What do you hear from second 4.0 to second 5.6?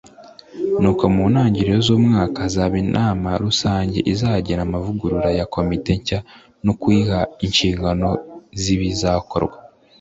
izagena amavugurura ya